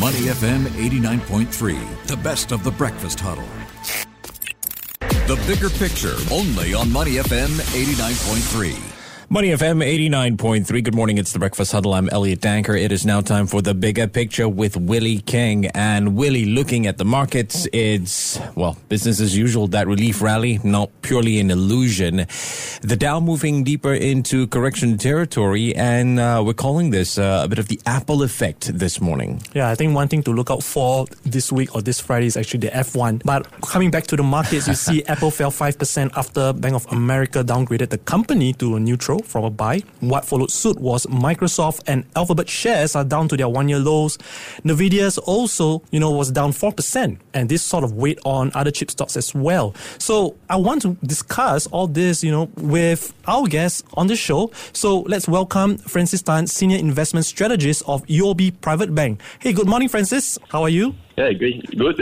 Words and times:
Money 0.00 0.20
FM 0.20 0.64
89.3, 0.68 2.06
the 2.06 2.16
best 2.16 2.50
of 2.50 2.64
the 2.64 2.70
breakfast 2.70 3.20
huddle. 3.20 3.44
The 5.28 5.36
bigger 5.46 5.68
picture, 5.68 6.16
only 6.30 6.72
on 6.72 6.90
Money 6.90 7.16
FM 7.16 7.60
89.3. 7.74 8.91
Money 9.32 9.48
FM 9.48 9.82
89.3. 9.82 10.84
Good 10.84 10.94
morning. 10.94 11.16
It's 11.16 11.32
the 11.32 11.38
Breakfast 11.38 11.72
Huddle. 11.72 11.94
I'm 11.94 12.10
Elliot 12.10 12.40
Danker. 12.40 12.78
It 12.78 12.92
is 12.92 13.06
now 13.06 13.22
time 13.22 13.46
for 13.46 13.62
the 13.62 13.72
bigger 13.72 14.06
picture 14.06 14.46
with 14.46 14.76
Willie 14.76 15.20
King. 15.20 15.68
And 15.68 16.16
Willie, 16.16 16.44
looking 16.44 16.86
at 16.86 16.98
the 16.98 17.06
markets, 17.06 17.66
it's, 17.72 18.38
well, 18.56 18.76
business 18.90 19.20
as 19.20 19.34
usual. 19.34 19.68
That 19.68 19.86
relief 19.86 20.20
rally, 20.20 20.60
not 20.64 20.90
purely 21.00 21.40
an 21.40 21.50
illusion. 21.50 22.26
The 22.82 22.94
Dow 22.94 23.20
moving 23.20 23.64
deeper 23.64 23.94
into 23.94 24.48
correction 24.48 24.98
territory. 24.98 25.74
And 25.76 26.20
uh, 26.20 26.42
we're 26.44 26.52
calling 26.52 26.90
this 26.90 27.16
uh, 27.16 27.40
a 27.42 27.48
bit 27.48 27.58
of 27.58 27.68
the 27.68 27.80
Apple 27.86 28.22
effect 28.22 28.78
this 28.78 29.00
morning. 29.00 29.40
Yeah, 29.54 29.70
I 29.70 29.76
think 29.76 29.94
one 29.94 30.08
thing 30.08 30.22
to 30.24 30.30
look 30.30 30.50
out 30.50 30.62
for 30.62 31.06
this 31.22 31.50
week 31.50 31.74
or 31.74 31.80
this 31.80 31.98
Friday 32.00 32.26
is 32.26 32.36
actually 32.36 32.60
the 32.60 32.72
F1. 32.72 33.22
But 33.24 33.50
coming 33.62 33.90
back 33.90 34.06
to 34.08 34.16
the 34.16 34.22
markets, 34.22 34.68
you 34.68 34.74
see 34.88 35.02
Apple 35.04 35.30
fell 35.30 35.50
5% 35.50 36.10
after 36.18 36.52
Bank 36.52 36.74
of 36.74 36.84
America 36.92 37.42
downgraded 37.42 37.88
the 37.88 37.96
company 37.96 38.52
to 38.52 38.76
a 38.76 38.78
from 39.22 39.44
a 39.44 39.50
buy. 39.50 39.82
What 40.00 40.24
followed 40.24 40.50
suit 40.50 40.78
was 40.78 41.06
Microsoft 41.06 41.82
and 41.86 42.04
Alphabet 42.16 42.48
shares 42.48 42.94
are 42.96 43.04
down 43.04 43.28
to 43.28 43.36
their 43.36 43.48
one 43.48 43.68
year 43.68 43.78
lows. 43.78 44.18
Nvidia's 44.64 45.18
also, 45.18 45.82
you 45.90 46.00
know, 46.00 46.10
was 46.10 46.30
down 46.30 46.52
4%, 46.52 47.18
and 47.34 47.48
this 47.48 47.62
sort 47.62 47.84
of 47.84 47.92
weighed 47.92 48.18
on 48.24 48.50
other 48.54 48.70
chip 48.70 48.90
stocks 48.90 49.16
as 49.16 49.34
well. 49.34 49.74
So 49.98 50.36
I 50.48 50.56
want 50.56 50.82
to 50.82 50.96
discuss 51.04 51.66
all 51.68 51.86
this, 51.86 52.22
you 52.22 52.30
know, 52.30 52.50
with 52.56 53.12
our 53.26 53.46
guests 53.46 53.82
on 53.94 54.06
the 54.06 54.16
show. 54.16 54.50
So 54.72 55.00
let's 55.00 55.28
welcome 55.28 55.78
Francis 55.78 56.22
Tan, 56.22 56.46
Senior 56.46 56.78
Investment 56.78 57.26
Strategist 57.26 57.82
of 57.86 58.04
UOB 58.06 58.60
Private 58.60 58.94
Bank. 58.94 59.20
Hey, 59.38 59.52
good 59.52 59.68
morning, 59.68 59.88
Francis. 59.88 60.38
How 60.48 60.62
are 60.62 60.68
you? 60.68 60.94
Yeah, 61.16 61.32
great. 61.32 61.76
Good. 61.76 62.00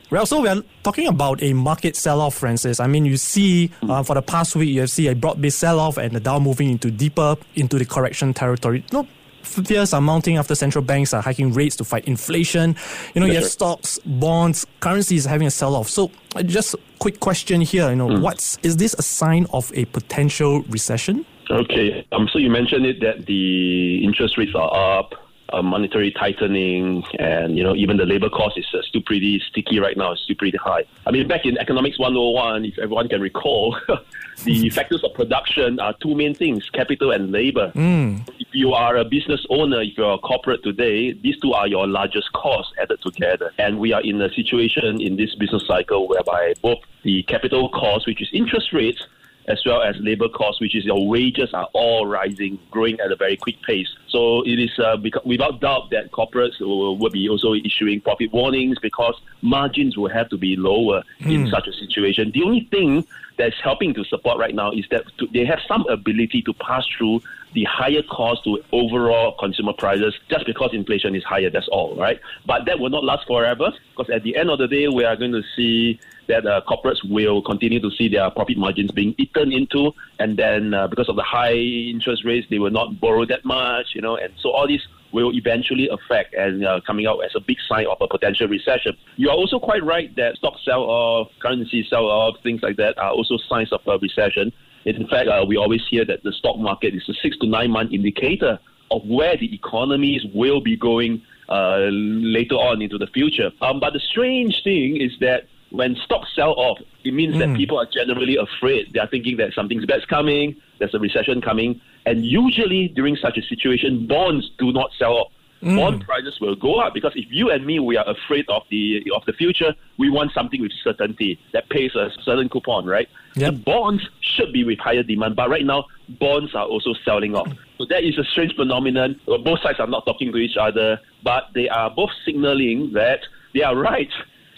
well, 0.10 0.26
so 0.26 0.40
we 0.40 0.48
are 0.48 0.62
talking 0.82 1.06
about 1.06 1.42
a 1.42 1.52
market 1.52 1.96
sell-off, 1.96 2.34
Francis. 2.34 2.80
I 2.80 2.86
mean, 2.86 3.06
you 3.06 3.16
see 3.16 3.70
uh, 3.82 4.02
for 4.02 4.14
the 4.14 4.22
past 4.22 4.54
week, 4.54 4.68
you 4.68 4.80
have 4.80 4.90
seen 4.90 5.10
a 5.10 5.14
broad-based 5.14 5.58
sell-off 5.58 5.96
and 5.96 6.14
the 6.14 6.20
Dow 6.20 6.38
moving 6.38 6.70
into 6.70 6.90
deeper 6.90 7.36
into 7.54 7.78
the 7.78 7.84
correction 7.84 8.34
territory. 8.34 8.84
No, 8.92 9.06
fears 9.42 9.92
are 9.92 10.00
mounting 10.00 10.36
after 10.36 10.54
central 10.54 10.84
banks 10.84 11.14
are 11.14 11.22
hiking 11.22 11.52
rates 11.52 11.76
to 11.76 11.84
fight 11.84 12.06
inflation. 12.06 12.76
You 13.14 13.20
know, 13.20 13.26
That's 13.26 13.34
you 13.34 13.42
have 13.42 13.50
stocks, 13.50 13.98
bonds, 14.04 14.66
currencies 14.80 15.24
having 15.24 15.46
a 15.46 15.50
sell-off. 15.50 15.88
So, 15.88 16.10
just 16.44 16.74
a 16.74 16.78
quick 16.98 17.20
question 17.20 17.60
here. 17.60 17.88
You 17.90 17.96
know, 17.96 18.08
mm. 18.08 18.20
what's 18.20 18.58
is 18.62 18.76
this 18.76 18.94
a 18.98 19.02
sign 19.02 19.46
of 19.52 19.72
a 19.74 19.86
potential 19.86 20.62
recession? 20.64 21.24
Okay. 21.50 22.06
Um. 22.12 22.28
So 22.32 22.38
you 22.38 22.50
mentioned 22.50 22.86
it 22.86 23.00
that 23.00 23.26
the 23.26 24.04
interest 24.04 24.36
rates 24.36 24.54
are 24.54 24.98
up 24.98 25.14
uh, 25.52 25.62
monetary 25.62 26.10
tightening, 26.12 27.04
and 27.18 27.56
you 27.56 27.62
know 27.62 27.74
even 27.74 27.96
the 27.96 28.06
labor 28.06 28.28
cost 28.28 28.58
is 28.58 28.66
uh, 28.74 28.82
still 28.82 29.02
pretty 29.02 29.40
sticky 29.50 29.78
right 29.78 29.96
now. 29.96 30.12
It's 30.12 30.22
still 30.22 30.36
pretty 30.36 30.58
high. 30.58 30.84
I 31.06 31.10
mean, 31.10 31.28
back 31.28 31.44
in 31.44 31.58
economics 31.58 31.98
101, 31.98 32.64
if 32.64 32.78
everyone 32.78 33.08
can 33.08 33.20
recall, 33.20 33.76
the 34.44 34.70
factors 34.70 35.02
of 35.04 35.14
production 35.14 35.80
are 35.80 35.94
two 36.00 36.14
main 36.14 36.34
things: 36.34 36.68
capital 36.70 37.12
and 37.12 37.32
labor. 37.32 37.72
Mm. 37.74 38.28
If 38.38 38.48
you 38.52 38.72
are 38.72 38.96
a 38.96 39.04
business 39.04 39.44
owner, 39.50 39.80
if 39.80 39.96
you're 39.96 40.14
a 40.14 40.18
corporate 40.18 40.62
today, 40.62 41.12
these 41.12 41.38
two 41.40 41.52
are 41.52 41.66
your 41.66 41.86
largest 41.86 42.32
costs 42.32 42.72
added 42.80 43.00
together. 43.02 43.52
And 43.58 43.78
we 43.78 43.92
are 43.92 44.02
in 44.02 44.20
a 44.20 44.32
situation 44.32 45.00
in 45.00 45.16
this 45.16 45.34
business 45.34 45.66
cycle 45.66 46.08
whereby 46.08 46.54
both 46.62 46.78
the 47.02 47.22
capital 47.24 47.68
cost, 47.70 48.06
which 48.06 48.20
is 48.20 48.28
interest 48.32 48.72
rates, 48.72 49.06
as 49.48 49.60
well 49.66 49.82
as 49.82 49.96
labor 50.00 50.28
costs, 50.28 50.60
which 50.60 50.76
is 50.76 50.84
your 50.84 51.06
wages, 51.06 51.52
are 51.52 51.68
all 51.72 52.06
rising, 52.06 52.58
growing 52.70 53.00
at 53.00 53.10
a 53.10 53.16
very 53.16 53.36
quick 53.36 53.60
pace. 53.62 53.88
So 54.12 54.42
it 54.42 54.58
is 54.58 54.78
uh, 54.78 54.98
without 55.24 55.60
doubt 55.60 55.90
that 55.90 56.12
corporates 56.12 56.60
will, 56.60 56.98
will, 56.98 57.10
be 57.10 57.28
also 57.28 57.54
issuing 57.54 58.00
profit 58.02 58.30
warnings 58.32 58.78
because 58.78 59.18
margins 59.40 59.96
will 59.96 60.10
have 60.10 60.28
to 60.28 60.36
be 60.36 60.54
lower 60.54 61.02
mm. 61.20 61.32
in 61.32 61.44
hmm. 61.44 61.48
such 61.48 61.66
a 61.66 61.72
situation. 61.72 62.30
The 62.32 62.42
only 62.42 62.68
thing 62.70 63.06
that's 63.38 63.58
helping 63.62 63.94
to 63.94 64.04
support 64.04 64.38
right 64.38 64.54
now 64.54 64.70
is 64.70 64.84
that 64.90 65.04
they 65.32 65.46
have 65.46 65.60
some 65.66 65.86
ability 65.88 66.42
to 66.42 66.52
pass 66.54 66.84
through 66.96 67.22
the 67.54 67.64
higher 67.64 68.02
cost 68.02 68.44
to 68.44 68.62
overall 68.72 69.36
consumer 69.38 69.72
prices 69.72 70.14
just 70.28 70.46
because 70.46 70.70
inflation 70.72 71.14
is 71.14 71.24
higher. 71.24 71.50
That's 71.50 71.68
all, 71.68 71.96
right? 71.96 72.20
But 72.46 72.66
that 72.66 72.78
will 72.78 72.90
not 72.90 73.04
last 73.04 73.26
forever 73.26 73.72
because 73.96 74.10
at 74.10 74.22
the 74.22 74.36
end 74.36 74.50
of 74.50 74.58
the 74.58 74.68
day, 74.68 74.88
we 74.88 75.04
are 75.04 75.16
going 75.16 75.32
to 75.32 75.42
see 75.56 76.00
that 76.28 76.46
uh, 76.46 76.60
corporates 76.68 77.02
will 77.08 77.42
continue 77.42 77.80
to 77.80 77.90
see 77.90 78.08
their 78.08 78.30
profit 78.30 78.56
margins 78.56 78.90
being 78.90 79.14
eaten 79.18 79.52
into, 79.52 79.92
and 80.18 80.36
then 80.36 80.72
uh, 80.72 80.86
because 80.86 81.08
of 81.08 81.16
the 81.16 81.22
high 81.22 81.54
interest 81.54 82.24
rates, 82.24 82.46
they 82.48 82.58
will 82.58 82.70
not 82.70 83.00
borrow 83.00 83.24
that 83.26 83.44
much, 83.44 83.88
you 83.94 84.00
know, 84.00 84.01
and 84.02 84.32
so 84.40 84.50
all 84.50 84.66
these 84.66 84.82
will 85.12 85.32
eventually 85.34 85.88
affect 85.88 86.34
and 86.34 86.64
uh, 86.64 86.80
coming 86.86 87.06
out 87.06 87.18
as 87.24 87.32
a 87.36 87.40
big 87.40 87.58
sign 87.68 87.86
of 87.86 87.98
a 88.00 88.08
potential 88.08 88.48
recession. 88.48 88.96
You 89.16 89.28
are 89.28 89.36
also 89.36 89.58
quite 89.58 89.84
right 89.84 90.14
that 90.16 90.36
stock 90.36 90.54
sell 90.64 90.82
off, 90.82 91.28
currency 91.40 91.86
sell 91.88 92.06
off, 92.06 92.36
things 92.42 92.62
like 92.62 92.76
that 92.76 92.98
are 92.98 93.10
also 93.10 93.36
signs 93.48 93.72
of 93.72 93.80
a 93.86 93.98
recession. 93.98 94.52
In 94.84 95.06
fact, 95.06 95.28
uh, 95.28 95.44
we 95.46 95.56
always 95.56 95.82
hear 95.88 96.04
that 96.06 96.22
the 96.24 96.32
stock 96.32 96.58
market 96.58 96.94
is 96.94 97.02
a 97.08 97.14
six 97.22 97.36
to 97.38 97.46
nine 97.46 97.70
month 97.70 97.92
indicator 97.92 98.58
of 98.90 99.02
where 99.06 99.36
the 99.36 99.54
economies 99.54 100.22
will 100.34 100.60
be 100.60 100.76
going 100.76 101.22
uh, 101.48 101.88
later 101.90 102.54
on 102.54 102.82
into 102.82 102.98
the 102.98 103.06
future. 103.08 103.50
Um, 103.60 103.80
but 103.80 103.92
the 103.92 104.00
strange 104.00 104.62
thing 104.64 105.00
is 105.00 105.12
that 105.20 105.44
when 105.70 105.96
stocks 106.04 106.28
sell 106.36 106.52
off, 106.52 106.78
it 107.04 107.14
means 107.14 107.34
mm. 107.34 107.38
that 107.38 107.56
people 107.56 107.78
are 107.78 107.86
generally 107.86 108.36
afraid. 108.36 108.92
They 108.92 109.00
are 109.00 109.08
thinking 109.08 109.38
that 109.38 109.54
something's 109.54 109.86
bad's 109.86 110.04
coming, 110.04 110.56
there's 110.78 110.94
a 110.94 110.98
recession 110.98 111.40
coming, 111.40 111.80
and 112.06 112.24
usually 112.24 112.88
during 112.88 113.16
such 113.16 113.38
a 113.38 113.42
situation, 113.42 114.06
bonds 114.06 114.50
do 114.58 114.72
not 114.72 114.90
sell 114.98 115.12
off. 115.12 115.32
Mm. 115.62 115.76
Bond 115.76 116.04
prices 116.04 116.40
will 116.40 116.56
go 116.56 116.80
up 116.80 116.92
because 116.92 117.12
if 117.14 117.26
you 117.30 117.48
and 117.50 117.64
me 117.64 117.78
we 117.78 117.96
are 117.96 118.08
afraid 118.08 118.44
of 118.48 118.62
the 118.68 119.00
of 119.14 119.24
the 119.26 119.32
future, 119.32 119.72
we 119.96 120.10
want 120.10 120.32
something 120.32 120.60
with 120.60 120.72
certainty 120.82 121.38
that 121.52 121.68
pays 121.68 121.94
a 121.94 122.10
certain 122.24 122.48
coupon, 122.48 122.84
right? 122.84 123.08
Yep. 123.36 123.52
So 123.52 123.58
bonds 123.60 124.02
should 124.20 124.52
be 124.52 124.64
with 124.64 124.80
higher 124.80 125.04
demand, 125.04 125.36
but 125.36 125.48
right 125.48 125.64
now 125.64 125.84
bonds 126.08 126.52
are 126.56 126.66
also 126.66 126.94
selling 127.04 127.36
off. 127.36 127.48
So 127.78 127.86
that 127.90 128.02
is 128.02 128.18
a 128.18 128.24
strange 128.24 128.56
phenomenon. 128.56 129.20
Both 129.26 129.60
sides 129.62 129.78
are 129.78 129.86
not 129.86 130.04
talking 130.04 130.32
to 130.32 130.38
each 130.38 130.56
other, 130.56 130.98
but 131.22 131.44
they 131.54 131.68
are 131.68 131.90
both 131.90 132.10
signaling 132.24 132.92
that 132.94 133.20
they 133.54 133.62
are 133.62 133.76
right 133.76 134.10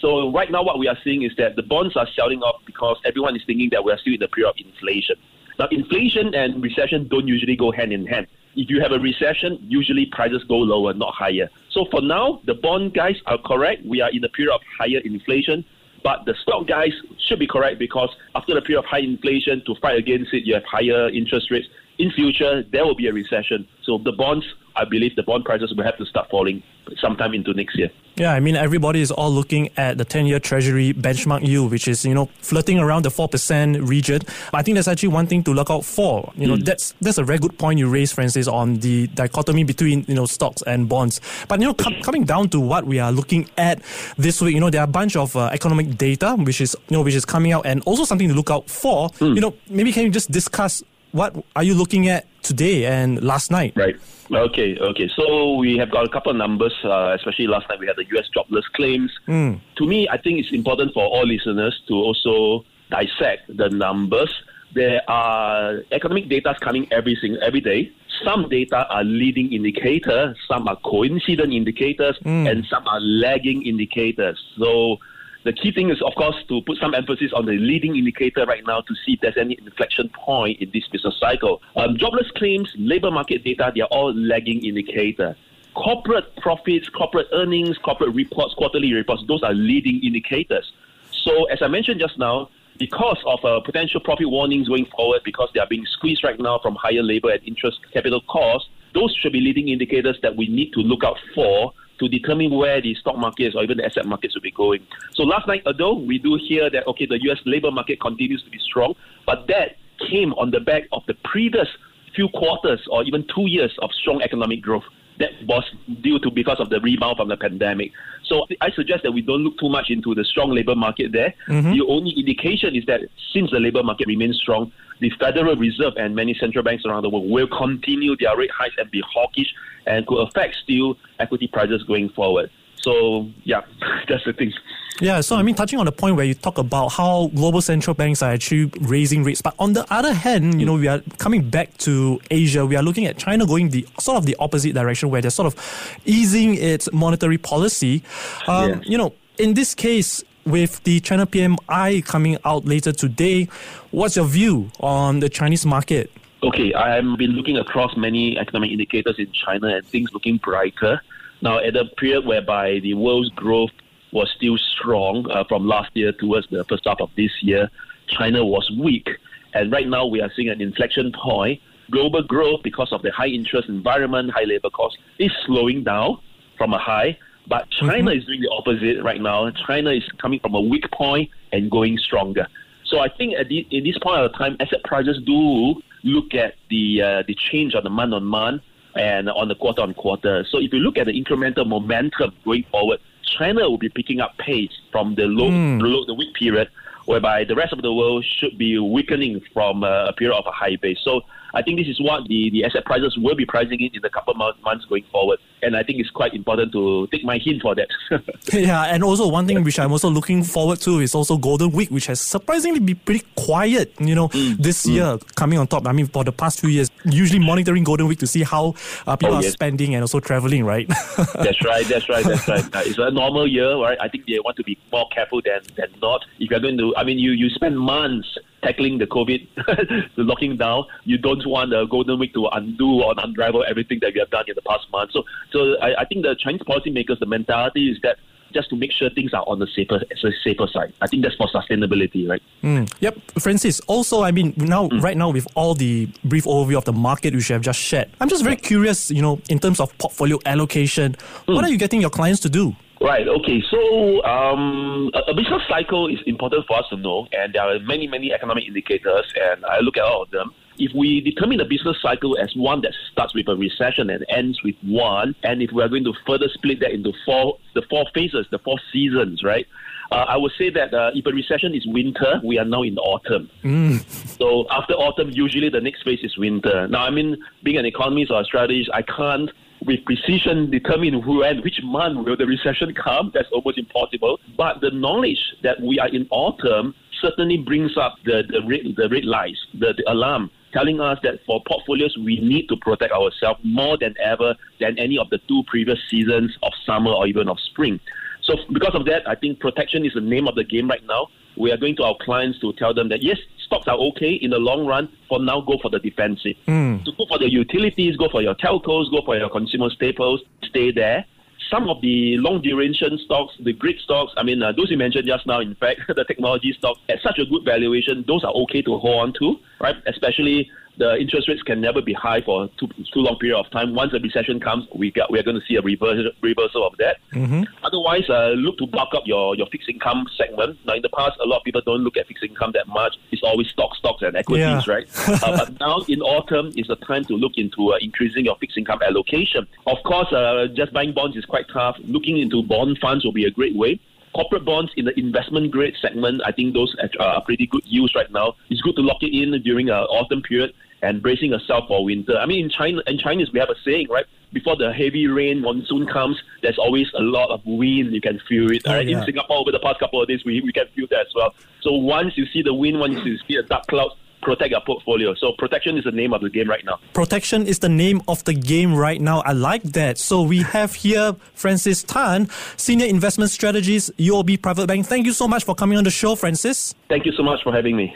so 0.05 0.31
right 0.31 0.51
now, 0.51 0.63
what 0.63 0.77
we 0.77 0.87
are 0.87 0.97
seeing 1.03 1.23
is 1.23 1.31
that 1.37 1.55
the 1.55 1.63
bonds 1.63 1.95
are 1.95 2.07
selling 2.15 2.41
off 2.43 2.61
because 2.65 2.97
everyone 3.05 3.35
is 3.35 3.41
thinking 3.47 3.69
that 3.71 3.83
we 3.83 3.91
are 3.91 3.97
still 3.97 4.13
in 4.13 4.19
the 4.19 4.27
period 4.27 4.49
of 4.49 4.55
inflation. 4.57 5.15
Now, 5.57 5.67
inflation 5.71 6.33
and 6.35 6.61
recession 6.61 7.07
don't 7.07 7.27
usually 7.27 7.55
go 7.55 7.71
hand 7.71 7.93
in 7.93 8.05
hand. 8.05 8.27
If 8.55 8.69
you 8.69 8.81
have 8.81 8.91
a 8.91 8.99
recession, 8.99 9.59
usually 9.61 10.05
prices 10.07 10.43
go 10.47 10.55
lower, 10.55 10.93
not 10.93 11.13
higher. 11.13 11.49
So 11.71 11.85
for 11.91 12.01
now, 12.01 12.41
the 12.45 12.53
bond 12.53 12.93
guys 12.93 13.17
are 13.25 13.37
correct. 13.37 13.85
We 13.85 14.01
are 14.01 14.09
in 14.09 14.23
a 14.23 14.29
period 14.29 14.53
of 14.53 14.61
higher 14.77 14.99
inflation. 15.03 15.65
But 16.03 16.25
the 16.25 16.35
stock 16.41 16.67
guys 16.67 16.93
should 17.27 17.39
be 17.39 17.47
correct 17.47 17.79
because 17.79 18.09
after 18.35 18.53
the 18.53 18.61
period 18.61 18.79
of 18.79 18.85
high 18.85 18.99
inflation, 18.99 19.63
to 19.65 19.75
fight 19.81 19.97
against 19.97 20.33
it, 20.33 20.45
you 20.45 20.53
have 20.53 20.63
higher 20.63 21.09
interest 21.09 21.49
rates. 21.51 21.67
In 21.97 22.11
future, 22.11 22.63
there 22.71 22.85
will 22.85 22.95
be 22.95 23.07
a 23.07 23.13
recession. 23.13 23.67
So 23.83 23.97
the 23.97 24.11
bonds 24.11 24.45
I 24.75 24.85
believe 24.85 25.15
the 25.15 25.23
bond 25.23 25.45
prices 25.45 25.73
will 25.75 25.83
have 25.83 25.97
to 25.97 26.05
start 26.05 26.29
falling 26.29 26.61
sometime 26.97 27.33
into 27.33 27.53
next 27.53 27.77
year. 27.77 27.89
Yeah, 28.15 28.31
I 28.33 28.39
mean 28.39 28.55
everybody 28.55 29.01
is 29.01 29.11
all 29.11 29.31
looking 29.31 29.69
at 29.75 29.97
the 29.97 30.05
10-year 30.05 30.39
Treasury 30.39 30.93
benchmark 30.93 31.45
yield, 31.45 31.71
which 31.71 31.87
is 31.87 32.05
you 32.05 32.13
know 32.13 32.27
flirting 32.39 32.79
around 32.79 33.03
the 33.03 33.11
four 33.11 33.27
percent 33.27 33.81
region. 33.81 34.21
But 34.51 34.59
I 34.59 34.61
think 34.61 34.75
that's 34.75 34.87
actually 34.87 35.09
one 35.09 35.27
thing 35.27 35.43
to 35.43 35.53
look 35.53 35.69
out 35.69 35.83
for. 35.83 36.31
You 36.35 36.47
know, 36.47 36.55
mm. 36.55 36.65
that's 36.65 36.93
that's 37.01 37.17
a 37.17 37.23
very 37.23 37.39
good 37.39 37.57
point 37.57 37.79
you 37.79 37.89
raised, 37.89 38.15
Francis, 38.15 38.47
on 38.47 38.75
the 38.75 39.07
dichotomy 39.07 39.63
between 39.63 40.05
you 40.07 40.15
know 40.15 40.25
stocks 40.25 40.61
and 40.61 40.87
bonds. 40.87 41.19
But 41.47 41.59
you 41.59 41.67
know, 41.67 41.73
com- 41.73 42.01
coming 42.03 42.23
down 42.23 42.49
to 42.49 42.59
what 42.59 42.85
we 42.85 42.99
are 42.99 43.11
looking 43.11 43.49
at 43.57 43.81
this 44.17 44.41
week, 44.41 44.53
you 44.53 44.61
know, 44.61 44.69
there 44.69 44.81
are 44.81 44.85
a 44.85 44.87
bunch 44.87 45.15
of 45.15 45.35
uh, 45.35 45.49
economic 45.51 45.97
data 45.97 46.35
which 46.35 46.61
is 46.61 46.75
you 46.87 46.97
know 46.97 47.03
which 47.03 47.15
is 47.15 47.25
coming 47.25 47.51
out, 47.51 47.65
and 47.65 47.81
also 47.85 48.05
something 48.05 48.29
to 48.29 48.35
look 48.35 48.49
out 48.49 48.69
for. 48.69 49.09
Mm. 49.19 49.35
You 49.35 49.41
know, 49.41 49.55
maybe 49.69 49.91
can 49.91 50.03
you 50.03 50.09
just 50.09 50.31
discuss 50.31 50.83
what 51.11 51.33
are 51.55 51.63
you 51.63 51.73
looking 51.73 52.09
at 52.09 52.27
today 52.45 52.85
and 52.85 53.23
last 53.23 53.51
night? 53.51 53.73
Right. 53.75 53.95
Okay, 54.31 54.77
okay. 54.79 55.09
So 55.15 55.55
we 55.55 55.77
have 55.77 55.91
got 55.91 56.05
a 56.05 56.09
couple 56.09 56.31
of 56.31 56.37
numbers, 56.37 56.73
uh, 56.83 57.15
especially 57.15 57.47
last 57.47 57.67
night 57.69 57.79
we 57.79 57.87
had 57.87 57.95
the 57.95 58.05
US 58.17 58.27
jobless 58.33 58.67
claims. 58.69 59.11
Mm. 59.27 59.59
To 59.77 59.85
me, 59.85 60.07
I 60.09 60.17
think 60.17 60.39
it's 60.39 60.51
important 60.51 60.93
for 60.93 61.03
all 61.03 61.25
listeners 61.25 61.79
to 61.87 61.93
also 61.93 62.65
dissect 62.89 63.55
the 63.55 63.69
numbers. 63.69 64.31
There 64.73 65.01
are 65.07 65.83
economic 65.91 66.29
data 66.29 66.55
coming 66.59 66.87
every 66.91 67.17
single 67.21 67.41
every 67.43 67.61
day. 67.61 67.91
Some 68.23 68.49
data 68.49 68.87
are 68.89 69.03
leading 69.03 69.51
indicators, 69.51 70.37
some 70.47 70.67
are 70.67 70.77
coincident 70.77 71.53
indicators, 71.53 72.17
mm. 72.23 72.49
and 72.49 72.65
some 72.65 72.87
are 72.87 72.99
lagging 72.99 73.65
indicators. 73.65 74.39
So 74.57 74.99
the 75.45 75.53
key 75.53 75.71
thing 75.71 75.91
is, 75.91 76.01
of 76.01 76.15
course, 76.15 76.35
to 76.49 76.61
put 76.63 76.79
some 76.79 76.95
emphasis 76.95 77.31
on 77.31 77.45
the 77.45 77.51
leading 77.51 77.95
indicator 77.95 78.45
right 78.47 78.63
now 78.65 78.81
to 78.81 78.95
see 79.05 79.13
if 79.13 79.21
there's 79.21 79.37
any 79.37 79.55
inflection 79.59 80.09
point 80.09 80.59
in 80.59 80.71
this 80.73 80.87
business 80.87 81.15
cycle. 81.19 81.61
Um, 81.75 81.97
jobless 81.97 82.31
claims, 82.31 82.67
labor 82.75 83.11
market 83.11 83.43
data, 83.43 83.71
they 83.73 83.81
are 83.81 83.87
all 83.91 84.11
lagging 84.11 84.65
indicator. 84.65 85.37
Corporate 85.75 86.35
profits, 86.37 86.89
corporate 86.89 87.27
earnings, 87.31 87.77
corporate 87.77 88.15
reports, 88.15 88.55
quarterly 88.55 88.91
reports, 88.91 89.23
those 89.27 89.43
are 89.43 89.53
leading 89.53 90.01
indicators. 90.03 90.73
So, 91.11 91.45
as 91.45 91.59
I 91.61 91.67
mentioned 91.67 91.99
just 91.99 92.17
now, 92.17 92.49
because 92.79 93.21
of 93.27 93.45
uh, 93.45 93.59
potential 93.59 93.99
profit 93.99 94.27
warnings 94.27 94.67
going 94.67 94.87
forward, 94.87 95.21
because 95.23 95.49
they 95.53 95.59
are 95.59 95.67
being 95.67 95.85
squeezed 95.85 96.23
right 96.23 96.39
now 96.39 96.57
from 96.57 96.73
higher 96.73 97.03
labor 97.03 97.29
and 97.29 97.41
interest 97.45 97.79
capital 97.93 98.21
costs, 98.21 98.67
those 98.95 99.15
should 99.21 99.33
be 99.33 99.41
leading 99.41 99.67
indicators 99.67 100.17
that 100.23 100.35
we 100.35 100.47
need 100.47 100.73
to 100.73 100.79
look 100.79 101.03
out 101.03 101.17
for 101.35 101.71
to 101.99 102.07
determine 102.07 102.51
where 102.55 102.81
the 102.81 102.93
stock 102.95 103.17
markets 103.17 103.55
or 103.55 103.63
even 103.63 103.77
the 103.77 103.85
asset 103.85 104.05
markets 104.05 104.35
will 104.35 104.41
be 104.41 104.51
going. 104.51 104.85
So 105.13 105.23
last 105.23 105.47
night, 105.47 105.63
although 105.65 105.93
we 105.93 106.19
do 106.19 106.37
hear 106.47 106.69
that 106.69 106.87
okay, 106.87 107.05
the 107.05 107.21
U.S. 107.23 107.39
labor 107.45 107.71
market 107.71 107.99
continues 108.01 108.43
to 108.43 108.49
be 108.49 108.59
strong, 108.59 108.95
but 109.25 109.47
that 109.47 109.77
came 110.09 110.33
on 110.33 110.51
the 110.51 110.59
back 110.59 110.83
of 110.91 111.03
the 111.07 111.15
previous 111.23 111.67
few 112.15 112.29
quarters 112.29 112.81
or 112.89 113.03
even 113.03 113.25
two 113.35 113.47
years 113.47 113.75
of 113.81 113.89
strong 114.01 114.21
economic 114.21 114.61
growth 114.61 114.83
that 115.19 115.31
was 115.47 115.63
due 116.01 116.19
to 116.19 116.31
because 116.31 116.59
of 116.59 116.69
the 116.69 116.79
rebound 116.81 117.17
from 117.17 117.29
the 117.29 117.37
pandemic. 117.37 117.91
So 118.23 118.45
I 118.61 118.71
suggest 118.71 119.03
that 119.03 119.11
we 119.11 119.21
don't 119.21 119.43
look 119.43 119.57
too 119.59 119.69
much 119.69 119.89
into 119.89 120.15
the 120.15 120.23
strong 120.23 120.51
labor 120.51 120.75
market 120.75 121.11
there. 121.11 121.33
Mm-hmm. 121.47 121.71
The 121.71 121.85
only 121.87 122.11
indication 122.11 122.75
is 122.75 122.85
that 122.87 123.01
since 123.33 123.51
the 123.51 123.59
labor 123.59 123.83
market 123.83 124.07
remains 124.07 124.37
strong, 124.37 124.71
the 124.99 125.11
Federal 125.19 125.55
Reserve 125.55 125.93
and 125.97 126.15
many 126.15 126.33
central 126.33 126.63
banks 126.63 126.85
around 126.85 127.03
the 127.03 127.09
world 127.09 127.29
will 127.29 127.47
continue 127.47 128.15
their 128.17 128.35
rate 128.37 128.51
hikes 128.51 128.75
and 128.77 128.89
be 128.91 129.03
hawkish 129.13 129.53
and 129.85 130.07
could 130.07 130.21
affect 130.21 130.55
still 130.63 130.97
equity 131.19 131.47
prices 131.47 131.83
going 131.83 132.09
forward. 132.09 132.49
So 132.77 133.29
yeah, 133.43 133.61
that's 134.07 134.23
the 134.25 134.33
thing. 134.33 134.53
Yeah, 135.01 135.19
so 135.21 135.35
I 135.35 135.41
mean, 135.41 135.55
touching 135.55 135.77
on 135.79 135.85
the 135.85 135.91
point 135.91 136.15
where 136.15 136.25
you 136.25 136.33
talk 136.33 136.57
about 136.57 136.89
how 136.89 137.27
global 137.35 137.61
central 137.61 137.93
banks 137.93 138.21
are 138.21 138.31
actually 138.31 138.71
raising 138.81 139.23
rates, 139.23 139.41
but 139.41 139.53
on 139.59 139.73
the 139.73 139.85
other 139.93 140.13
hand, 140.13 140.59
you 140.59 140.65
know, 140.65 140.75
we 140.75 140.87
are 140.87 141.01
coming 141.17 141.49
back 141.49 141.77
to 141.79 142.21
Asia. 142.31 142.65
We 142.65 142.77
are 142.77 142.83
looking 142.83 143.05
at 143.05 143.17
China 143.17 143.45
going 143.45 143.69
the 143.69 143.85
sort 143.99 144.17
of 144.17 144.25
the 144.25 144.37
opposite 144.39 144.73
direction, 144.73 145.09
where 145.09 145.21
they're 145.21 145.31
sort 145.31 145.53
of 145.53 145.99
easing 146.05 146.55
its 146.55 146.91
monetary 146.93 147.37
policy. 147.37 148.03
Um, 148.47 148.69
yes. 148.69 148.81
You 148.85 148.97
know, 148.97 149.13
in 149.37 149.53
this 149.53 149.75
case, 149.75 150.23
with 150.45 150.81
the 150.83 151.01
China 151.01 151.25
PMI 151.25 152.05
coming 152.05 152.37
out 152.45 152.65
later 152.65 152.93
today, 152.93 153.49
what's 153.91 154.15
your 154.15 154.25
view 154.25 154.71
on 154.79 155.19
the 155.19 155.27
Chinese 155.27 155.65
market? 155.65 156.09
Okay, 156.43 156.73
I've 156.73 157.17
been 157.17 157.31
looking 157.31 157.57
across 157.57 157.97
many 157.97 158.37
economic 158.37 158.71
indicators 158.71 159.15
in 159.17 159.31
China 159.31 159.67
and 159.67 159.85
things 159.85 160.13
looking 160.13 160.37
brighter. 160.37 161.01
Now, 161.41 161.57
at 161.57 161.75
a 161.75 161.85
period 161.85 162.25
whereby 162.25 162.79
the 162.79 162.93
world's 162.93 163.29
growth 163.31 163.71
was 164.15 164.31
still 164.35 164.57
strong 164.57 165.29
uh, 165.29 165.43
from 165.43 165.67
last 165.67 165.91
year 165.93 166.11
towards 166.13 166.47
the 166.49 166.63
first 166.63 166.83
half 166.87 167.01
of 167.01 167.11
this 167.17 167.31
year. 167.41 167.69
China 168.07 168.45
was 168.45 168.71
weak. 168.79 169.09
And 169.53 169.71
right 169.71 169.87
now 169.87 170.05
we 170.05 170.21
are 170.21 170.31
seeing 170.35 170.49
an 170.49 170.61
inflection 170.61 171.11
point. 171.11 171.61
Global 171.91 172.23
growth, 172.23 172.61
because 172.63 172.91
of 172.91 173.01
the 173.03 173.11
high 173.11 173.27
interest 173.27 173.67
environment, 173.69 174.31
high 174.31 174.45
labor 174.45 174.69
costs, 174.69 174.97
is 175.19 175.31
slowing 175.45 175.83
down 175.83 176.17
from 176.57 176.73
a 176.73 176.79
high. 176.79 177.17
But 177.47 177.69
China 177.69 178.09
mm-hmm. 178.09 178.19
is 178.19 178.25
doing 178.25 178.41
the 178.41 178.49
opposite 178.49 179.03
right 179.03 179.21
now. 179.21 179.51
China 179.51 179.91
is 179.91 180.03
coming 180.17 180.39
from 180.39 180.55
a 180.55 180.61
weak 180.61 180.89
point 180.91 181.29
and 181.51 181.69
going 181.69 181.97
stronger. 181.97 182.47
So 182.85 182.99
I 182.99 183.09
think 183.09 183.35
at 183.37 183.49
the, 183.49 183.67
in 183.69 183.83
this 183.83 183.97
point 183.99 184.21
of 184.21 184.33
time, 184.33 184.55
asset 184.59 184.83
prices 184.83 185.19
do 185.25 185.81
look 186.03 186.33
at 186.33 186.55
the 186.69 187.01
uh, 187.01 187.23
the 187.27 187.35
change 187.35 187.75
on 187.75 187.83
the 187.83 187.89
month 187.89 188.13
on 188.13 188.23
month 188.23 188.61
and 188.95 189.29
on 189.29 189.47
the 189.47 189.55
quarter 189.55 189.81
on 189.81 189.93
quarter. 189.93 190.45
So 190.49 190.59
if 190.59 190.71
you 190.71 190.79
look 190.79 190.97
at 190.97 191.05
the 191.07 191.21
incremental 191.21 191.67
momentum 191.67 192.31
going 192.45 192.65
forward, 192.71 192.99
China 193.25 193.69
will 193.69 193.77
be 193.77 193.89
picking 193.89 194.19
up 194.19 194.37
pace 194.37 194.71
from 194.91 195.15
the 195.15 195.23
low, 195.23 195.49
mm. 195.49 195.79
the, 195.79 195.85
low 195.85 196.05
the 196.05 196.13
weak 196.13 196.33
period, 196.33 196.69
whereby 197.05 197.43
the 197.43 197.55
rest 197.55 197.73
of 197.73 197.81
the 197.81 197.93
world 197.93 198.25
should 198.25 198.57
be 198.57 198.77
weakening 198.77 199.41
from 199.53 199.83
uh, 199.83 200.05
a 200.05 200.13
period 200.13 200.35
of 200.35 200.45
a 200.45 200.51
high 200.51 200.75
base. 200.75 200.99
So 201.03 201.21
I 201.53 201.61
think 201.61 201.79
this 201.79 201.87
is 201.87 201.99
what 202.01 202.27
the, 202.27 202.49
the 202.51 202.65
asset 202.65 202.85
prices 202.85 203.17
will 203.17 203.35
be 203.35 203.45
pricing 203.45 203.79
in 203.79 203.91
in 203.93 204.03
a 204.03 204.09
couple 204.09 204.33
of 204.33 204.61
months 204.61 204.85
going 204.85 205.05
forward. 205.11 205.39
And 205.61 205.75
I 205.75 205.83
think 205.83 205.99
it's 205.99 206.09
quite 206.09 206.33
important 206.33 206.71
to 206.73 207.07
take 207.11 207.23
my 207.23 207.37
hint 207.37 207.61
for 207.61 207.75
that. 207.75 207.87
yeah, 208.53 208.83
and 208.83 209.03
also 209.03 209.27
one 209.27 209.47
thing 209.47 209.63
which 209.63 209.79
I'm 209.79 209.91
also 209.91 210.09
looking 210.09 210.43
forward 210.43 210.79
to 210.81 210.99
is 210.99 211.15
also 211.15 211.37
Golden 211.37 211.71
Week, 211.71 211.89
which 211.89 212.07
has 212.07 212.21
surprisingly 212.21 212.79
been 212.79 212.97
pretty 212.97 213.25
quiet, 213.35 213.93
you 213.99 214.15
know, 214.15 214.29
mm. 214.29 214.57
this 214.57 214.85
mm. 214.85 214.93
year 214.93 215.17
coming 215.35 215.57
on 215.57 215.67
top. 215.67 215.87
I 215.87 215.91
mean, 215.91 216.07
for 216.07 216.23
the 216.23 216.31
past 216.31 216.59
few 216.59 216.69
years, 216.69 216.89
usually 217.05 217.39
monitoring 217.39 217.83
Golden 217.83 218.07
Week 218.07 218.19
to 218.19 218.27
see 218.27 218.43
how 218.43 218.75
uh, 219.07 219.15
people 219.15 219.35
oh, 219.35 219.39
yes. 219.39 219.49
are 219.49 219.51
spending 219.51 219.95
and 219.95 220.03
also 220.03 220.19
traveling, 220.19 220.65
right? 220.65 220.87
that's 221.35 221.63
right, 221.63 221.85
that's 221.87 222.09
right, 222.09 222.25
that's 222.25 222.47
right. 222.47 222.75
Uh, 222.75 222.81
it's 222.85 222.97
a 222.97 223.11
normal 223.11 223.47
year, 223.47 223.75
right? 223.77 223.97
I 224.01 224.07
think 224.07 224.25
they 224.27 224.39
want 224.39 224.57
to 224.57 224.63
be 224.63 224.77
more 224.91 225.07
careful 225.09 225.41
than, 225.43 225.61
than 225.77 225.93
not. 226.01 226.25
If 226.39 226.51
you're 226.51 226.59
going 226.59 226.77
to, 226.77 226.95
I 226.95 227.03
mean, 227.03 227.19
you, 227.19 227.31
you 227.31 227.49
spend 227.49 227.79
months 227.79 228.37
tackling 228.65 228.97
the 228.97 229.07
COVID, 229.07 229.47
the 230.15 230.23
locking 230.23 230.57
down. 230.57 230.85
You 231.03 231.17
don't 231.17 231.45
want 231.45 231.69
the 231.69 231.85
Golden 231.85 232.19
Week 232.19 232.33
to 232.33 232.47
undo 232.47 233.03
or 233.03 233.13
unravel 233.17 233.63
everything 233.67 233.99
that 234.01 234.13
we 234.13 234.19
have 234.19 234.31
done 234.31 234.45
in 234.47 234.55
the 234.55 234.61
past 234.63 234.89
month. 234.91 235.11
So, 235.11 235.23
so 235.51 235.77
I, 235.79 236.01
I 236.01 236.05
think 236.05 236.23
the 236.23 236.35
Chinese 236.35 236.61
policymakers, 236.61 237.19
the 237.19 237.25
mentality 237.27 237.91
is 237.91 237.99
that 238.03 238.17
just 238.53 238.69
to 238.69 238.75
make 238.75 238.91
sure 238.91 239.09
things 239.09 239.33
are 239.33 239.43
on 239.47 239.59
the 239.59 239.67
safer 239.75 240.01
safer 240.43 240.67
side. 240.67 240.93
I 241.01 241.07
think 241.07 241.23
that's 241.23 241.35
for 241.35 241.47
sustainability, 241.47 242.27
right? 242.27 242.41
Mm. 242.63 242.91
Yep, 243.01 243.17
Francis. 243.39 243.81
Also, 243.81 244.23
I 244.23 244.31
mean, 244.31 244.53
now 244.57 244.87
mm. 244.87 245.01
right 245.01 245.17
now 245.17 245.29
with 245.29 245.47
all 245.55 245.75
the 245.75 246.07
brief 246.23 246.45
overview 246.45 246.77
of 246.77 246.85
the 246.85 246.93
market 246.93 247.35
which 247.35 247.49
you 247.49 247.53
have 247.53 247.61
just 247.61 247.79
shared, 247.79 248.09
I'm 248.21 248.29
just 248.29 248.43
very 248.43 248.55
curious. 248.55 249.11
You 249.11 249.21
know, 249.21 249.41
in 249.49 249.59
terms 249.59 249.79
of 249.79 249.95
portfolio 249.97 250.39
allocation, 250.45 251.13
mm. 251.13 251.53
what 251.53 251.65
are 251.65 251.69
you 251.69 251.77
getting 251.77 252.01
your 252.01 252.09
clients 252.09 252.39
to 252.41 252.49
do? 252.49 252.75
Right. 253.05 253.27
Okay. 253.27 253.61
So 253.69 254.23
um, 254.23 255.11
a, 255.13 255.29
a, 255.29 255.33
business 255.35 255.61
cycle 255.69 256.07
is 256.07 256.17
important 256.25 256.65
for 256.65 256.79
us 256.79 256.85
to 256.89 256.97
know, 256.97 257.27
and 257.33 257.53
there 257.53 257.61
are 257.61 257.77
many, 257.81 258.07
many 258.07 258.33
economic 258.33 258.63
indicators, 258.65 259.31
and 259.39 259.63
I 259.63 259.79
look 259.81 259.95
at 259.95 260.01
all 260.01 260.23
of 260.23 260.31
them. 260.31 260.51
If 260.79 260.91
we 260.95 261.21
determine 261.21 261.59
a 261.61 261.65
business 261.65 261.97
cycle 262.01 262.35
as 262.39 262.51
one 262.55 262.81
that 262.81 262.93
starts 263.11 263.35
with 263.35 263.47
a 263.47 263.55
recession 263.55 264.09
and 264.09 264.25
ends 264.27 264.59
with 264.63 264.73
one, 264.81 265.35
and 265.43 265.61
if 265.61 265.71
we 265.71 265.83
are 265.83 265.87
going 265.87 266.03
to 266.05 266.13
further 266.25 266.47
split 266.51 266.79
that 266.79 266.93
into 266.93 267.13
four, 267.27 267.59
the 267.75 267.83
four 267.91 268.07
phases, 268.15 268.47
the 268.49 268.57
four 268.57 268.79
seasons, 268.91 269.43
right? 269.43 269.67
Uh, 270.11 270.25
I 270.27 270.37
would 270.37 270.53
say 270.57 270.71
that 270.71 270.91
uh, 270.91 271.11
if 271.13 271.27
a 271.27 271.31
recession 271.31 271.75
is 271.75 271.85
winter, 271.85 272.41
we 272.43 272.57
are 272.57 272.65
now 272.65 272.81
in 272.81 272.97
autumn. 272.97 273.51
Mm. 273.63 274.03
So 274.39 274.65
after 274.71 274.93
autumn, 274.93 275.29
usually 275.31 275.69
the 275.69 275.79
next 275.79 276.03
phase 276.03 276.23
is 276.23 276.39
winter. 276.39 276.87
Now, 276.87 277.05
I 277.05 277.11
mean, 277.11 277.37
being 277.63 277.77
an 277.77 277.85
economist 277.85 278.31
or 278.31 278.41
a 278.41 278.45
strategist, 278.45 278.89
I 278.93 279.03
can't 279.03 279.51
with 279.85 280.03
precision 280.05 280.69
determine 280.71 281.25
when, 281.25 281.61
which 281.61 281.79
month 281.83 282.25
will 282.25 282.37
the 282.37 282.45
recession 282.45 282.93
come. 282.93 283.31
That's 283.33 283.47
almost 283.51 283.77
impossible. 283.77 284.39
But 284.57 284.81
the 284.81 284.91
knowledge 284.91 285.39
that 285.63 285.81
we 285.81 285.99
are 285.99 286.09
in 286.09 286.27
autumn 286.31 286.95
certainly 287.21 287.57
brings 287.57 287.97
up 287.97 288.15
the, 288.25 288.43
the, 288.47 288.61
red, 288.67 288.81
the 288.97 289.09
red 289.09 289.25
lights, 289.25 289.59
the, 289.73 289.93
the 289.97 290.11
alarm, 290.11 290.49
telling 290.73 290.99
us 290.99 291.17
that 291.23 291.39
for 291.45 291.61
portfolios, 291.67 292.17
we 292.17 292.39
need 292.41 292.67
to 292.67 292.75
protect 292.77 293.11
ourselves 293.11 293.59
more 293.63 293.97
than 293.97 294.13
ever 294.23 294.55
than 294.79 294.97
any 294.99 295.17
of 295.17 295.29
the 295.29 295.39
two 295.47 295.63
previous 295.67 295.99
seasons 296.09 296.55
of 296.63 296.71
summer 296.85 297.11
or 297.11 297.27
even 297.27 297.47
of 297.47 297.57
spring. 297.59 297.99
So 298.43 298.55
because 298.71 298.93
of 298.93 299.05
that, 299.05 299.27
I 299.27 299.35
think 299.35 299.59
protection 299.59 300.05
is 300.05 300.13
the 300.13 300.21
name 300.21 300.47
of 300.47 300.55
the 300.55 300.63
game 300.63 300.89
right 300.89 301.03
now. 301.07 301.27
We 301.57 301.71
are 301.71 301.77
going 301.77 301.95
to 301.97 302.03
our 302.03 302.15
clients 302.21 302.59
to 302.59 302.73
tell 302.73 302.93
them 302.93 303.09
that 303.09 303.23
yes, 303.23 303.37
stocks 303.65 303.87
are 303.87 303.97
okay 303.97 304.33
in 304.33 304.51
the 304.51 304.59
long 304.59 304.85
run. 304.85 305.09
For 305.29 305.39
now, 305.39 305.61
go 305.61 305.77
for 305.81 305.89
the 305.89 305.99
defensive. 305.99 306.55
Mm. 306.67 307.05
So 307.05 307.11
go 307.17 307.25
for 307.27 307.39
the 307.39 307.51
utilities, 307.51 308.15
go 308.15 308.29
for 308.29 308.41
your 308.41 308.55
telcos, 308.55 309.11
go 309.11 309.21
for 309.25 309.37
your 309.37 309.49
consumer 309.49 309.89
staples. 309.89 310.41
Stay 310.63 310.91
there. 310.91 311.25
Some 311.71 311.89
of 311.89 311.99
the 312.01 312.37
long 312.37 312.61
duration 312.61 313.17
stocks, 313.25 313.55
the 313.59 313.73
great 313.73 313.99
stocks, 313.99 314.33
I 314.37 314.43
mean, 314.43 314.61
uh, 314.61 314.71
those 314.71 314.91
you 314.91 314.97
mentioned 314.97 315.25
just 315.25 315.47
now, 315.47 315.61
in 315.61 315.73
fact, 315.75 316.01
the 316.07 316.23
technology 316.23 316.73
stocks 316.77 316.99
at 317.09 317.21
such 317.23 317.39
a 317.39 317.45
good 317.45 317.65
valuation, 317.65 318.23
those 318.27 318.43
are 318.43 318.51
okay 318.51 318.81
to 318.83 318.97
hold 318.97 319.21
on 319.21 319.33
to, 319.39 319.55
right? 319.79 319.95
Especially 320.05 320.69
the 320.97 321.17
interest 321.17 321.47
rates 321.47 321.61
can 321.61 321.81
never 321.81 322.01
be 322.01 322.13
high 322.13 322.41
for 322.41 322.69
too, 322.79 322.87
too 323.13 323.19
long 323.19 323.37
period 323.39 323.57
of 323.57 323.69
time. 323.71 323.95
Once 323.95 324.13
a 324.13 324.19
recession 324.19 324.59
comes, 324.59 324.87
we 324.95 325.11
got, 325.11 325.31
we 325.31 325.39
are 325.39 325.43
going 325.43 325.59
to 325.59 325.65
see 325.67 325.75
a 325.75 325.81
reversal, 325.81 326.31
reversal 326.41 326.85
of 326.85 326.97
that. 326.97 327.17
Mm-hmm. 327.33 327.63
Otherwise, 327.83 328.29
uh, 328.29 328.49
look 328.55 328.77
to 328.77 328.87
bulk 328.87 329.13
up 329.13 329.23
your, 329.25 329.55
your 329.55 329.67
fixed 329.67 329.89
income 329.89 330.27
segment. 330.37 330.77
Now, 330.85 330.93
in 330.93 331.01
the 331.01 331.09
past, 331.09 331.37
a 331.43 331.45
lot 331.45 331.57
of 331.57 331.63
people 331.63 331.81
don't 331.85 332.01
look 332.01 332.17
at 332.17 332.27
fixed 332.27 332.43
income 332.43 332.71
that 332.73 332.87
much. 332.87 333.15
It's 333.31 333.43
always 333.43 333.67
stocks, 333.67 333.97
stocks, 333.97 334.21
and 334.21 334.35
equities, 334.35 334.87
yeah. 334.87 334.93
right? 334.93 335.07
uh, 335.43 335.57
but 335.57 335.79
now 335.79 335.99
in 336.07 336.21
autumn 336.21 336.71
is 336.75 336.87
the 336.87 336.95
time 336.97 337.25
to 337.25 337.33
look 337.35 337.53
into 337.57 337.93
uh, 337.93 337.97
increasing 338.01 338.45
your 338.45 338.55
fixed 338.57 338.77
income 338.77 338.99
allocation. 339.05 339.67
Of 339.87 339.97
course, 340.05 340.31
uh, 340.31 340.67
just 340.73 340.93
buying 340.93 341.13
bonds 341.13 341.35
is 341.35 341.45
quite 341.45 341.65
tough. 341.71 341.97
Looking 342.03 342.37
into 342.37 342.63
bond 342.63 342.97
funds 343.01 343.25
will 343.25 343.33
be 343.33 343.45
a 343.45 343.51
great 343.51 343.75
way 343.75 343.99
corporate 344.35 344.65
bonds 344.65 344.91
in 344.97 345.05
the 345.05 345.17
investment 345.17 345.71
grade 345.71 345.95
segment, 346.01 346.41
I 346.45 346.51
think 346.51 346.73
those 346.73 346.93
are 347.19 347.41
pretty 347.43 347.67
good 347.67 347.83
use 347.85 348.11
right 348.15 348.29
now. 348.31 348.55
It's 348.69 348.81
good 348.81 348.97
to 348.97 349.01
lock 349.01 349.23
it 349.23 349.33
in 349.33 349.59
during 349.63 349.87
an 349.87 349.95
autumn 349.95 350.41
period 350.41 350.73
and 351.01 351.21
bracing 351.21 351.51
yourself 351.51 351.85
for 351.87 352.03
winter. 352.03 352.37
I 352.37 352.45
mean, 352.45 352.65
in 352.65 352.69
China, 352.69 353.01
in 353.07 353.17
Chinese, 353.17 353.51
we 353.51 353.59
have 353.59 353.69
a 353.69 353.75
saying, 353.83 354.07
right? 354.09 354.25
Before 354.53 354.75
the 354.75 354.93
heavy 354.93 355.27
rain 355.27 355.61
monsoon 355.61 356.07
comes, 356.07 356.41
there's 356.61 356.77
always 356.77 357.07
a 357.17 357.21
lot 357.21 357.49
of 357.49 357.61
wind. 357.65 358.13
You 358.13 358.21
can 358.21 358.39
feel 358.47 358.71
it. 358.71 358.83
Oh, 358.85 358.93
right? 358.93 359.07
yeah. 359.07 359.19
In 359.19 359.25
Singapore, 359.25 359.57
over 359.57 359.71
the 359.71 359.79
past 359.79 359.99
couple 359.99 360.21
of 360.21 360.27
days, 360.27 360.43
we, 360.45 360.61
we 360.61 360.71
can 360.71 360.87
feel 360.95 361.07
that 361.09 361.21
as 361.27 361.33
well. 361.35 361.53
So 361.81 361.91
once 361.93 362.37
you 362.37 362.45
see 362.47 362.61
the 362.61 362.73
wind, 362.73 362.99
once 362.99 363.19
you 363.25 363.37
see 363.47 363.57
the 363.57 363.63
dark 363.63 363.87
clouds, 363.87 364.15
protect 364.45 364.71
your 364.71 364.81
portfolio. 364.81 365.33
So 365.33 365.51
protection 365.57 365.97
is 365.97 366.05
the 366.05 366.11
name 366.11 366.31
of 366.31 366.41
the 366.41 366.49
game 366.49 366.69
right 366.69 366.85
now. 366.85 366.99
Protection 367.13 367.67
is 367.67 367.79
the 367.79 367.89
name 367.89 368.21
of 368.27 368.43
the 368.45 368.53
game 368.53 368.95
right 368.95 369.19
now. 369.19 369.41
I 369.41 369.51
like 369.51 369.83
that. 369.83 370.17
So 370.17 370.43
we 370.43 370.61
have 370.61 370.93
here 370.93 371.35
Francis 371.55 372.03
Tan, 372.03 372.47
Senior 372.77 373.07
Investment 373.07 373.51
Strategist, 373.51 374.15
UOB 374.17 374.61
Private 374.61 374.87
Bank. 374.87 375.07
Thank 375.07 375.25
you 375.25 375.33
so 375.33 375.47
much 375.47 375.65
for 375.65 375.75
coming 375.75 375.97
on 375.97 376.03
the 376.03 376.11
show, 376.11 376.35
Francis. 376.35 376.95
Thank 377.09 377.25
you 377.25 377.33
so 377.33 377.43
much 377.43 377.61
for 377.63 377.73
having 377.73 377.97
me. 377.97 378.15